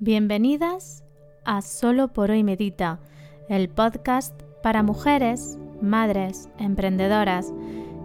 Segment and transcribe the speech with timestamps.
[0.00, 1.02] Bienvenidas
[1.44, 3.00] a Solo por hoy Medita,
[3.48, 4.32] el podcast
[4.62, 7.52] para mujeres, madres, emprendedoras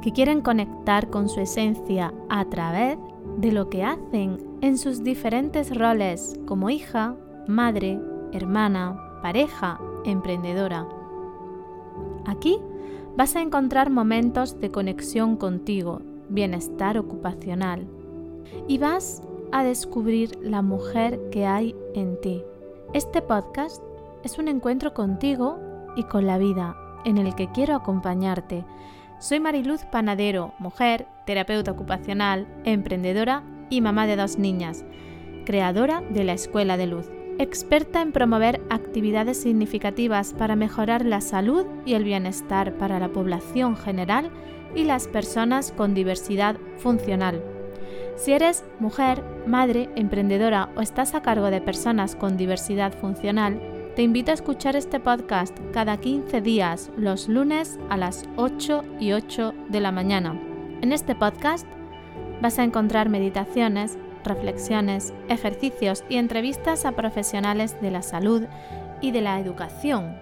[0.00, 2.96] que quieren conectar con su esencia a través
[3.38, 7.16] de lo que hacen en sus diferentes roles como hija,
[7.48, 7.98] madre,
[8.32, 10.86] hermana, pareja, emprendedora.
[12.24, 12.60] Aquí
[13.16, 17.84] vas a encontrar momentos de conexión contigo, bienestar ocupacional
[18.68, 19.22] y vas
[19.52, 22.44] a descubrir la mujer que hay en ti.
[22.94, 23.82] Este podcast
[24.24, 25.58] es un encuentro contigo
[25.96, 28.64] y con la vida en el que quiero acompañarte.
[29.18, 34.84] Soy Mariluz Panadero, mujer, terapeuta ocupacional, emprendedora y mamá de dos niñas,
[35.44, 41.66] creadora de la Escuela de Luz, experta en promover actividades significativas para mejorar la salud
[41.86, 44.30] y el bienestar para la población general
[44.74, 47.42] y las personas con diversidad funcional
[48.16, 53.60] si eres mujer, madre, emprendedora o estás a cargo de personas con diversidad funcional,
[53.96, 59.12] te invito a escuchar este podcast cada 15 días, los lunes a las 8 y
[59.12, 60.40] 8 de la mañana.
[60.80, 61.66] En este podcast
[62.40, 68.44] vas a encontrar meditaciones, reflexiones, ejercicios y entrevistas a profesionales de la salud
[69.00, 70.16] y de la educación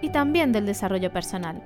[0.00, 1.62] y también del desarrollo personal.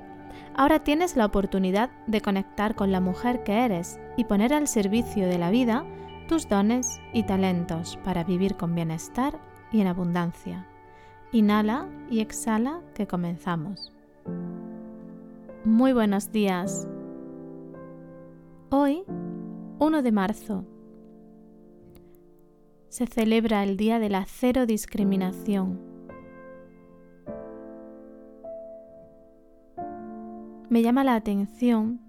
[0.55, 5.27] Ahora tienes la oportunidad de conectar con la mujer que eres y poner al servicio
[5.27, 5.85] de la vida
[6.29, 9.41] tus dones y talentos para vivir con bienestar
[9.73, 10.67] y en abundancia.
[11.33, 13.93] Inhala y exhala que comenzamos.
[15.65, 16.87] Muy buenos días.
[18.69, 19.05] Hoy,
[19.79, 20.65] 1 de marzo,
[22.89, 25.92] se celebra el Día de la Cero Discriminación
[30.73, 32.01] me llama la atención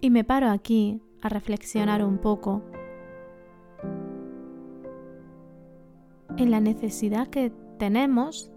[0.00, 2.62] y me paro aquí a reflexionar un poco
[6.36, 8.52] en la necesidad que tenemos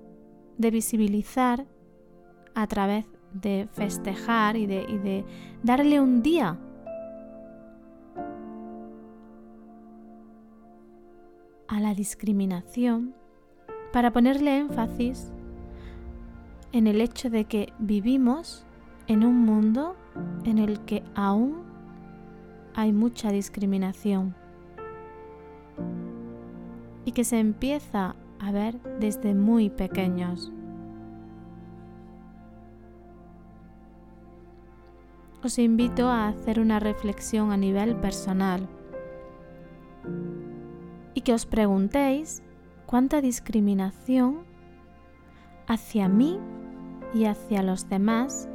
[0.59, 1.65] de visibilizar
[2.53, 5.25] a través de festejar y de,
[5.63, 6.59] darle un día.
[11.67, 13.16] A la discriminación
[13.91, 15.31] para ponerle énfasis
[16.73, 18.67] en el hecho de que vivimos
[19.07, 19.95] en un mundo
[20.45, 21.63] en el que aún
[22.73, 24.35] hay mucha discriminación
[27.05, 30.51] y que se empieza a ver desde muy pequeños.
[35.44, 38.67] Os invito a hacer una reflexión a nivel personal
[41.13, 42.41] y que os preguntéis
[42.88, 44.39] cuánta discriminación
[45.67, 46.39] hacia mí
[47.13, 48.49] y hacia los demás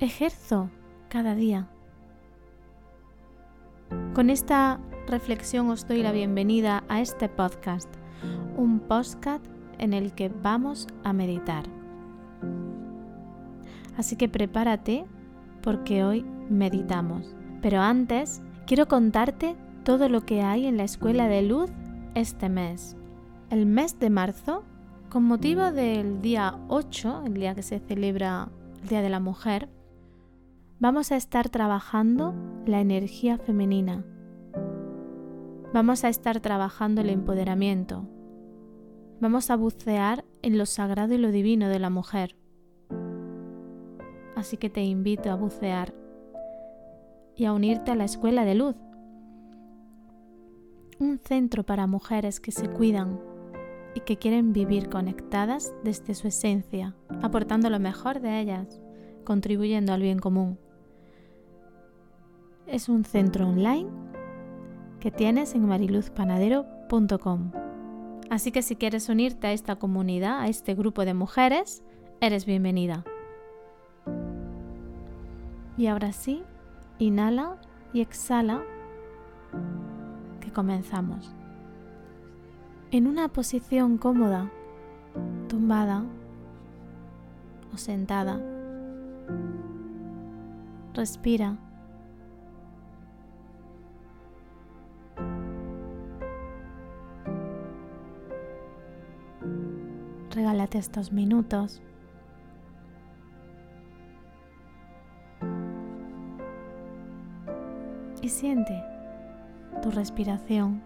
[0.00, 0.70] ejerzo
[1.08, 1.68] cada día.
[4.14, 7.88] Con esta reflexión os doy la bienvenida a este podcast,
[8.56, 9.44] un podcast
[9.78, 11.64] en el que vamos a meditar.
[13.96, 15.04] Así que prepárate
[15.62, 17.34] porque hoy meditamos.
[17.60, 21.70] Pero antes, quiero contarte todo lo que hay en la Escuela de Luz
[22.14, 22.96] este mes.
[23.50, 24.62] El mes de marzo,
[25.08, 28.48] con motivo del día 8, el día que se celebra
[28.82, 29.68] el Día de la Mujer,
[30.80, 32.34] vamos a estar trabajando
[32.64, 34.04] la energía femenina.
[35.74, 38.08] Vamos a estar trabajando el empoderamiento.
[39.20, 42.36] Vamos a bucear en lo sagrado y lo divino de la mujer.
[44.36, 45.94] Así que te invito a bucear
[47.34, 48.76] y a unirte a la Escuela de Luz,
[51.00, 53.20] un centro para mujeres que se cuidan
[53.94, 58.80] y que quieren vivir conectadas desde su esencia, aportando lo mejor de ellas,
[59.24, 60.58] contribuyendo al bien común
[62.68, 63.88] es un centro online
[65.00, 67.52] que tienes en mariluzpanadero.com.
[68.30, 71.82] Así que si quieres unirte a esta comunidad, a este grupo de mujeres,
[72.20, 73.04] eres bienvenida.
[75.76, 76.42] Y ahora sí,
[76.98, 77.56] inhala
[77.92, 78.62] y exhala,
[80.40, 81.34] que comenzamos.
[82.90, 84.50] En una posición cómoda,
[85.48, 86.04] tumbada
[87.72, 88.40] o sentada,
[90.94, 91.56] respira
[100.76, 101.80] estos minutos.
[108.20, 108.82] Y siente
[109.80, 110.82] tu respiración.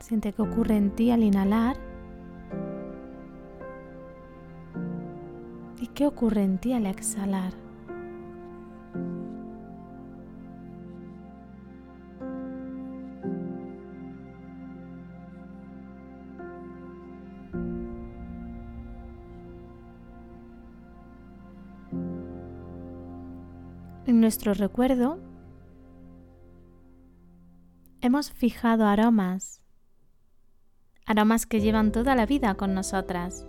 [0.00, 1.76] Siente qué ocurre en ti al inhalar
[5.80, 7.65] y qué ocurre en ti al exhalar.
[24.26, 25.18] Nuestro recuerdo
[28.00, 29.62] hemos fijado aromas,
[31.06, 33.46] aromas que llevan toda la vida con nosotras.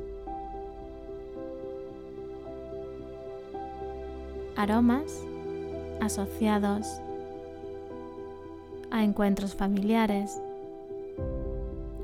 [4.56, 5.24] Aromas
[6.00, 6.86] asociados
[8.92, 10.40] a encuentros familiares,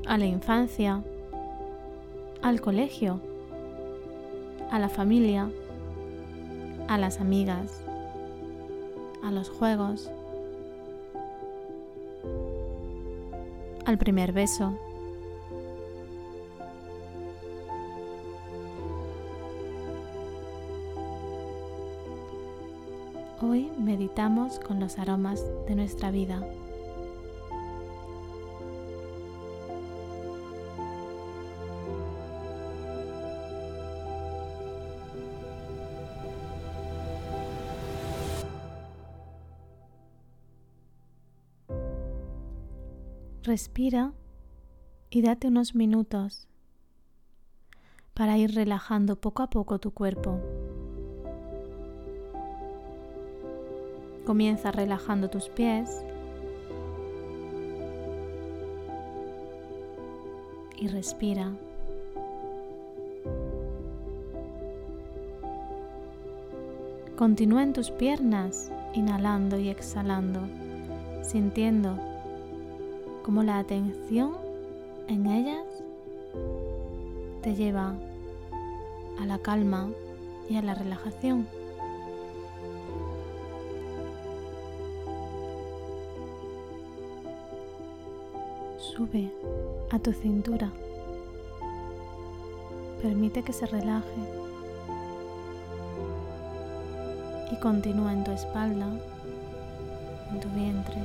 [0.04, 1.04] a la infancia,
[2.42, 3.20] al colegio,
[4.72, 5.48] a la familia,
[6.88, 7.83] a las amigas,
[9.24, 10.10] a los juegos,
[13.86, 14.78] al primer beso.
[23.40, 26.46] Hoy meditamos con los aromas de nuestra vida.
[43.54, 44.12] Respira
[45.10, 46.48] y date unos minutos
[48.12, 50.40] para ir relajando poco a poco tu cuerpo.
[54.26, 56.04] Comienza relajando tus pies
[60.76, 61.52] y respira.
[67.16, 70.40] Continúa en tus piernas, inhalando y exhalando,
[71.22, 72.13] sintiendo
[73.24, 74.36] como la atención
[75.08, 75.66] en ellas
[77.42, 77.94] te lleva
[79.18, 79.88] a la calma
[80.48, 81.48] y a la relajación.
[88.78, 89.30] Sube
[89.90, 90.70] a tu cintura.
[93.02, 94.04] Permite que se relaje.
[97.50, 98.86] Y continúa en tu espalda,
[100.30, 100.96] en tu vientre,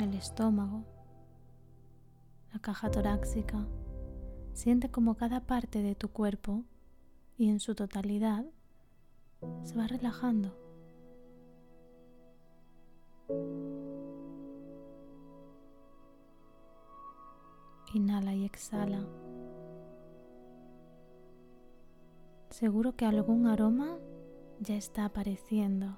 [0.00, 0.84] el estómago,
[2.52, 3.66] la caja torácica.
[4.52, 6.64] Siente como cada parte de tu cuerpo
[7.36, 8.44] y en su totalidad
[9.62, 10.56] se va relajando.
[17.94, 19.04] Inhala y exhala.
[22.50, 23.98] Seguro que algún aroma
[24.60, 25.96] ya está apareciendo.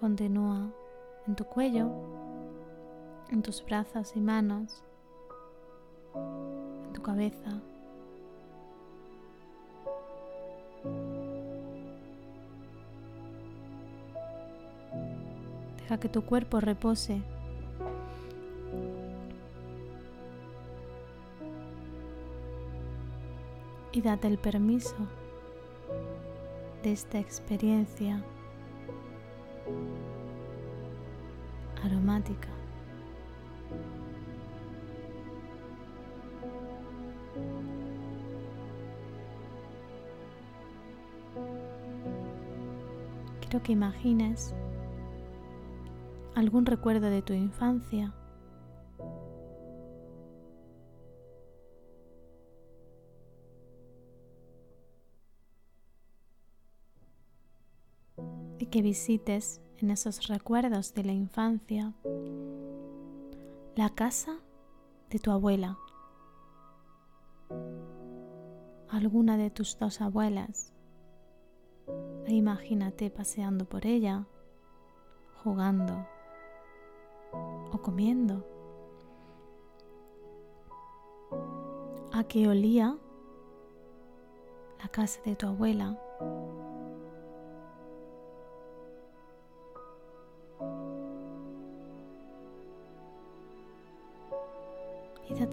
[0.00, 0.72] Continúa
[1.26, 1.90] en tu cuello,
[3.28, 4.82] en tus brazos y manos,
[6.14, 7.60] en tu cabeza.
[15.76, 17.20] Deja que tu cuerpo repose.
[23.92, 24.96] Y date el permiso
[26.82, 28.24] de esta experiencia
[31.82, 32.48] aromática.
[43.40, 44.54] Quiero que imagines
[46.34, 48.12] algún recuerdo de tu infancia.
[58.70, 61.92] Que visites en esos recuerdos de la infancia
[63.74, 64.38] la casa
[65.08, 65.78] de tu abuela,
[68.88, 70.72] alguna de tus dos abuelas.
[72.26, 74.26] E imagínate paseando por ella,
[75.42, 76.06] jugando
[77.72, 78.46] o comiendo.
[82.12, 82.96] ¿A qué olía
[84.78, 85.98] la casa de tu abuela?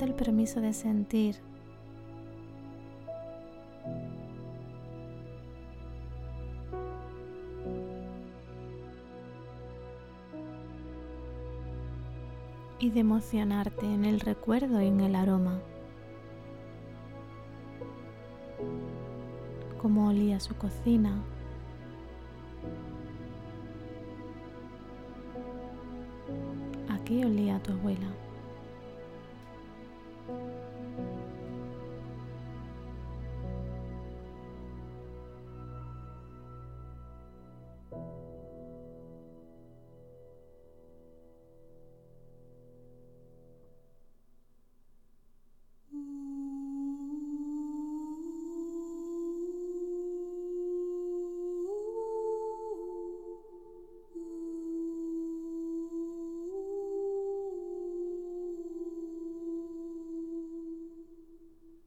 [0.06, 1.38] El permiso de sentir
[12.80, 15.60] y de emocionarte en el recuerdo y en el aroma.
[19.82, 21.24] Cómo olía su cocina.
[26.90, 28.27] ¿A qué olía tu abuela?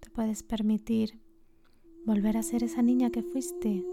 [0.01, 1.21] ¿Te puedes permitir
[2.05, 3.85] volver a ser esa niña que fuiste.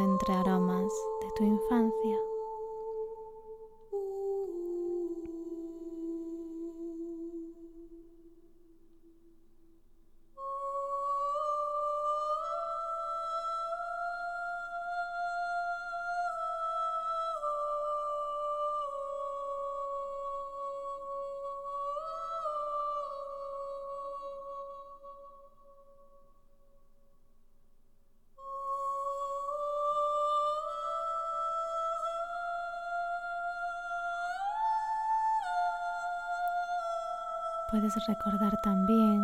[0.00, 2.31] Entre aromas de tu infancia.
[37.94, 39.22] Recordar también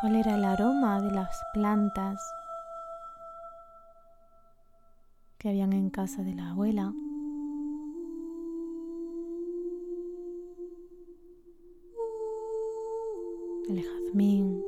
[0.00, 2.32] cuál era el aroma de las plantas
[5.36, 6.92] que habían en casa de la abuela.
[13.68, 14.64] El jazmín,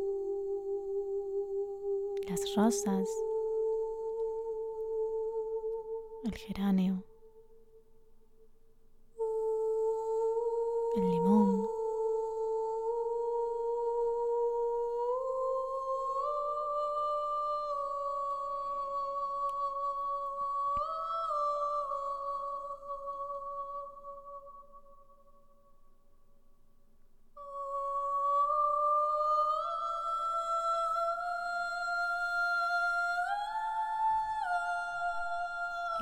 [2.28, 3.08] las rosas,
[6.24, 7.04] el geranio,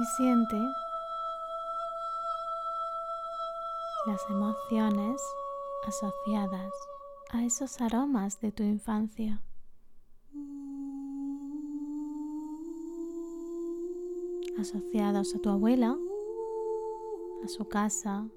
[0.05, 0.61] siente
[4.07, 5.21] las emociones
[5.87, 6.73] asociadas
[7.31, 9.41] a esos aromas de tu infancia.
[14.61, 15.97] asociados a tu abuela,
[17.43, 18.29] a su casa,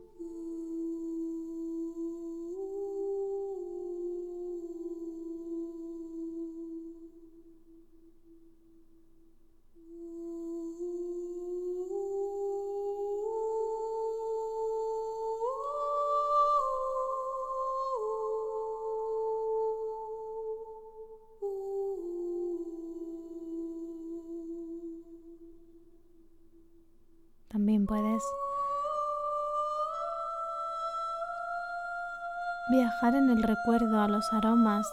[32.74, 34.92] viajar en el recuerdo a los aromas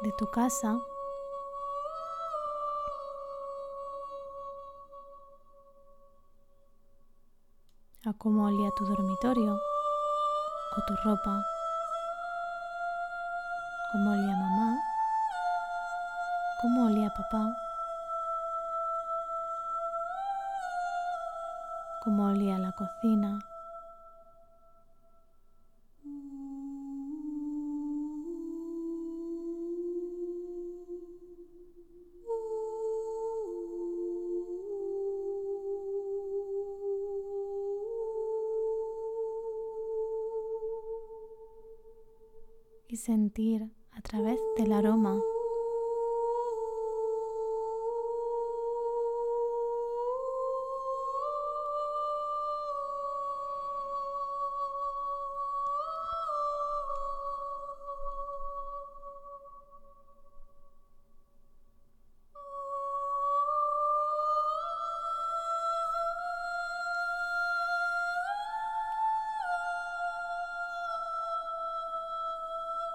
[0.00, 0.78] de tu casa.
[8.04, 11.44] a cómo olía tu dormitorio o tu ropa,
[13.92, 14.76] cómo olía mamá,
[16.60, 17.54] cómo olía papá.
[22.00, 23.38] cómo olía la cocina.
[42.92, 45.18] Y sentir a través del aroma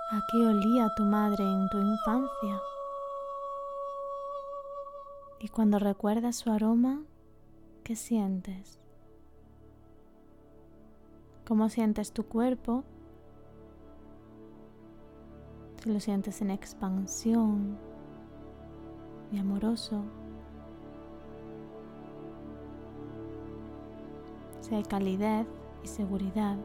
[0.10, 2.62] ¿A qué olía tu madre en tu infancia?
[5.42, 7.02] Y cuando recuerdas su aroma,
[7.84, 8.80] ¿qué sientes?
[11.46, 12.86] ¿Cómo sientes tu cuerpo?
[15.84, 17.78] Si lo sientes en expansión
[19.34, 20.04] y amoroso.
[24.62, 25.46] Si hay calidez
[25.84, 26.58] y seguridad.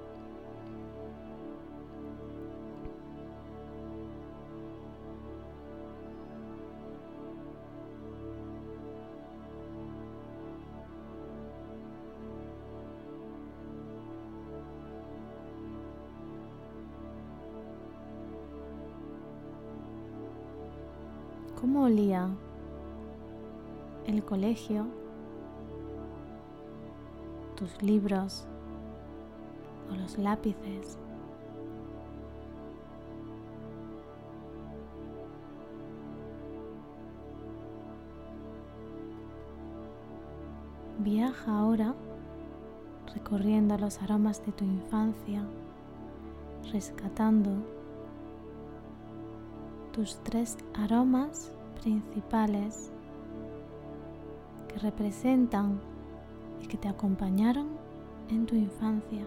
[21.63, 22.29] Cómo olía
[24.05, 24.85] el colegio,
[27.55, 28.49] tus libros
[29.89, 30.99] o los lápices.
[40.99, 41.95] Viaja ahora
[43.15, 45.45] recorriendo los aromas de tu infancia,
[46.73, 47.51] rescatando
[49.93, 51.51] tus tres aromas
[51.83, 52.91] principales
[54.69, 55.81] que representan
[56.63, 57.69] y que te acompañaron
[58.31, 59.25] en tu infancia.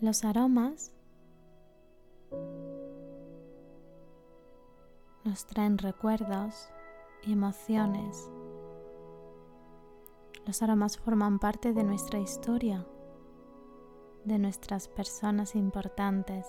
[0.00, 0.92] Los aromas
[5.24, 6.68] nos traen recuerdos
[7.24, 8.30] y emociones.
[10.46, 12.86] Los aromas forman parte de nuestra historia,
[14.24, 16.46] de nuestras personas importantes,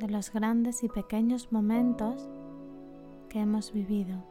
[0.00, 2.28] de los grandes y pequeños momentos
[3.30, 4.22] que hemos vivido.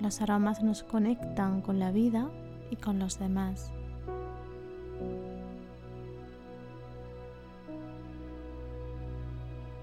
[0.00, 2.30] Los aromas nos conectan con la vida
[2.70, 3.72] y con los demás.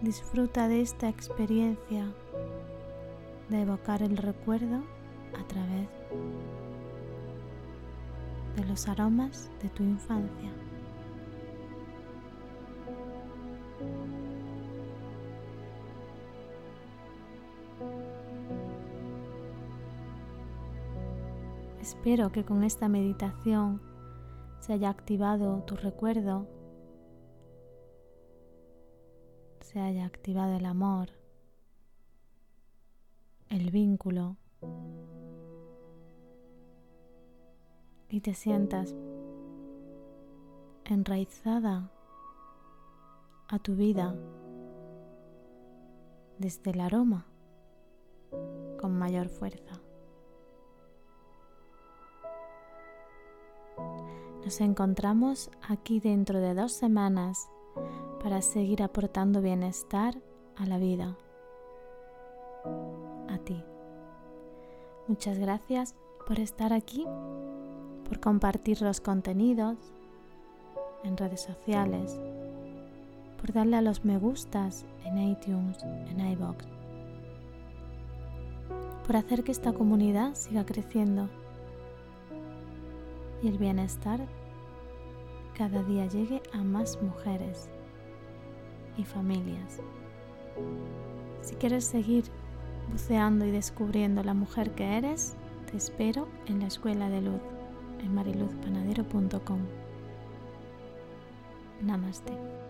[0.02, 2.06] Disfruta de esta experiencia
[3.50, 4.84] de evocar el recuerdo
[5.40, 5.88] a través
[8.56, 10.52] de los aromas de tu infancia.
[22.04, 23.82] Espero que con esta meditación
[24.60, 26.50] se haya activado tu recuerdo,
[29.62, 31.12] se haya activado el amor,
[33.48, 34.36] el vínculo
[38.10, 38.94] y te sientas
[40.84, 41.90] enraizada
[43.48, 44.14] a tu vida
[46.38, 47.28] desde el aroma
[48.82, 49.80] con mayor fuerza.
[54.44, 57.50] Nos encontramos aquí dentro de dos semanas
[58.22, 60.16] para seguir aportando bienestar
[60.58, 61.18] a la vida.
[63.30, 63.64] A ti.
[65.08, 65.96] Muchas gracias
[66.28, 67.06] por estar aquí,
[68.06, 69.78] por compartir los contenidos
[71.06, 72.20] en redes sociales,
[73.40, 76.66] por darle a los me gustas en iTunes, en iBox,
[79.08, 81.30] por hacer que esta comunidad siga creciendo
[83.44, 84.26] y el bienestar
[85.56, 87.70] cada día llegue a más mujeres
[88.98, 89.80] y familias.
[91.42, 92.24] Si quieres seguir
[92.92, 95.36] buceando y descubriendo la mujer que eres,
[95.70, 97.42] te espero en la Escuela de Luz
[98.00, 99.60] en mariluzpanadero.com.
[101.82, 102.63] Namaste.